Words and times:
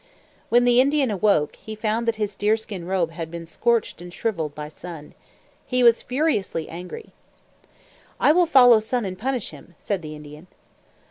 When 0.49 0.63
the 0.65 0.81
Indian 0.81 1.11
awoke, 1.11 1.57
he 1.57 1.75
found 1.75 2.07
that 2.07 2.15
his 2.15 2.35
deerskin 2.35 2.87
robe 2.87 3.11
had 3.11 3.29
been 3.29 3.45
scorched 3.45 4.01
and 4.01 4.11
shriveled 4.11 4.55
by 4.55 4.67
Sun. 4.67 5.13
He 5.67 5.83
was 5.83 6.01
furiously 6.01 6.67
angry. 6.69 7.11
"I 8.19 8.31
will 8.31 8.47
follow 8.47 8.79
Sun 8.79 9.05
and 9.05 9.15
punish 9.15 9.51
him," 9.51 9.75
said 9.77 10.01
the 10.01 10.15
Indian. 10.15 10.47